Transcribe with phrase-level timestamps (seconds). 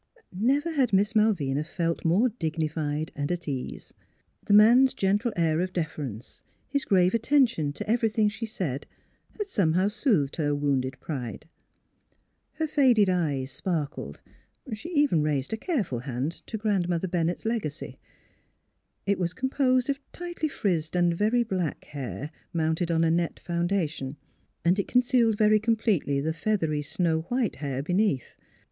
[0.35, 3.93] Never had Miss Malvina felt more dignified and at ease.
[4.43, 8.87] The man's gentle air of deference, his grave attention to everything she said
[9.37, 11.47] had somehow soothed her wounded pride.
[12.53, 14.21] Her faded eyes sparkled;
[14.73, 17.99] she even raised a careful hand to Grandmother Bennett's legacy.
[19.05, 24.17] It was composed of tightly frizzed and very black hair mounted on a net foundation,
[24.65, 28.33] and it concealed very completely the feathery snow white hair beneath.